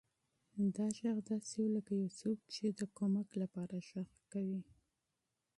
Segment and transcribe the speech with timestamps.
[0.75, 2.81] دا غږ داسې و لکه یو څوک چې د
[3.13, 4.61] مرستې لپاره غږ کوي.